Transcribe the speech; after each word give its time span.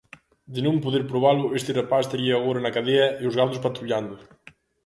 De 0.53 0.61
non 0.65 0.83
poder 0.85 1.03
probalo 1.11 1.45
este 1.59 1.71
rapaz 1.79 2.01
estaría 2.03 2.33
agora 2.37 2.59
na 2.63 2.73
cadea 2.77 3.07
e 3.21 3.23
os 3.29 3.37
gardas 3.39 3.63
patrullando. 3.65 4.15